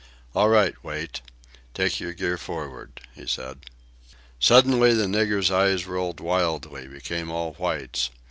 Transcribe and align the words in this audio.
All 0.33 0.49
right, 0.49 0.73
Wait. 0.83 1.21
Take 1.75 1.99
your 1.99 2.11
gear 2.13 2.35
forward," 2.35 3.01
he 3.13 3.27
said. 3.27 3.59
Suddenly 4.39 4.95
the 4.95 5.05
nigger's 5.05 5.51
eyes 5.51 5.85
rolled 5.85 6.19
wildly, 6.19 6.87
became 6.87 7.29
all 7.29 7.53
whites. 7.53 8.09